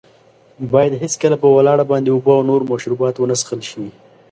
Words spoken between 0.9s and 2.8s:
هېڅکله په ولاړه باندې اوبه او نور